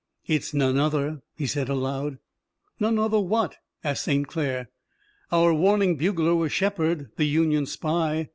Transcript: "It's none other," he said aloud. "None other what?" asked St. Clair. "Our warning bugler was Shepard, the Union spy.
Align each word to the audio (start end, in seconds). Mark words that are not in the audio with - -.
"It's 0.25 0.51
none 0.51 0.79
other," 0.79 1.21
he 1.35 1.45
said 1.45 1.69
aloud. 1.69 2.17
"None 2.79 2.97
other 2.97 3.19
what?" 3.19 3.57
asked 3.83 4.05
St. 4.05 4.27
Clair. 4.27 4.71
"Our 5.31 5.53
warning 5.53 5.95
bugler 5.95 6.33
was 6.33 6.51
Shepard, 6.51 7.11
the 7.17 7.25
Union 7.25 7.67
spy. 7.67 8.29